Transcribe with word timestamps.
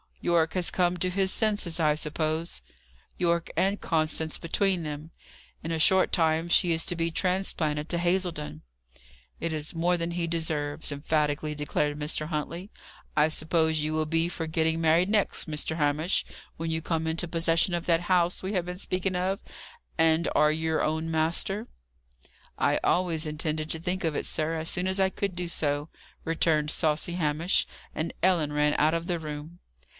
"Yorke 0.19 0.53
has 0.53 0.69
come 0.71 0.97
to 0.97 1.09
his 1.09 1.31
senses, 1.31 1.79
I 1.79 1.93
suppose?" 1.95 2.61
"Yorke 3.17 3.49
and 3.57 3.81
Constance 3.81 4.37
between 4.37 4.81
them. 4.83 5.09
In 5.63 5.71
a 5.71 5.79
short 5.79 6.11
time 6.11 6.47
she 6.47 6.71
is 6.73 6.83
to 6.85 6.95
be 6.95 7.09
transplanted 7.11 7.87
to 7.89 7.97
Hazledon." 7.99 8.61
"It 9.39 9.51
is 9.53 9.75
more 9.75 9.97
than 9.97 10.11
he 10.11 10.25
deserves," 10.27 10.91
emphatically 10.91 11.55
declared 11.55 11.97
Mr. 11.99 12.27
Huntley. 12.27 12.71
"I 13.15 13.27
suppose 13.29 13.79
you 13.79 13.93
will 13.93 14.05
be 14.07 14.27
for 14.27 14.45
getting 14.47 14.79
married 14.79 15.09
next, 15.09 15.49
Mr. 15.49 15.75
Hamish, 15.77 16.25
when 16.57 16.69
you 16.69 16.81
come 16.83 17.05
into 17.07 17.27
possession 17.27 17.73
of 17.73 17.87
that 17.87 18.01
house 18.01 18.41
we 18.43 18.53
have 18.53 18.65
been 18.65 18.79
speaking 18.79 19.15
of, 19.15 19.41
and 19.99 20.27
are 20.35 20.51
your 20.51 20.83
own 20.83 21.09
master?" 21.11 21.67
"I 22.59 22.77
always 22.83 23.25
intended 23.27 23.71
to 23.71 23.79
think 23.79 24.03
of 24.03 24.15
it, 24.15 24.27
sir, 24.27 24.53
as 24.55 24.69
soon 24.69 24.87
as 24.87 24.99
I 24.99 25.09
could 25.09 25.35
do 25.35 25.47
so," 25.47 25.89
returned 26.25 26.69
saucy 26.71 27.13
Hamish. 27.13 27.67
And 27.93 28.13
Ellen 28.21 28.51
ran 28.53 28.75
out 28.77 28.93
of 28.95 29.05
the 29.07 29.19
room. 29.19 29.59